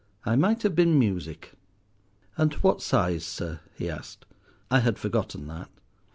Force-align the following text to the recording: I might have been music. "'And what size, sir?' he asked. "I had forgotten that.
I 0.25 0.35
might 0.35 0.63
have 0.63 0.73
been 0.73 0.97
music. 0.97 1.51
"'And 2.35 2.53
what 2.55 2.81
size, 2.81 3.23
sir?' 3.23 3.59
he 3.75 3.87
asked. 3.87 4.25
"I 4.71 4.79
had 4.79 4.97
forgotten 4.97 5.45
that. 5.49 5.69